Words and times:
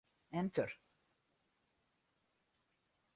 Enter. 0.41 0.79